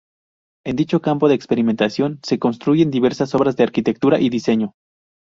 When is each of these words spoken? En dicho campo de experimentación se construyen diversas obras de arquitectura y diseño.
En 0.65 0.75
dicho 0.77 0.99
campo 0.99 1.29
de 1.29 1.35
experimentación 1.35 2.19
se 2.23 2.39
construyen 2.39 2.89
diversas 2.89 3.35
obras 3.35 3.55
de 3.55 3.65
arquitectura 3.65 4.19
y 4.19 4.29
diseño. 4.31 4.73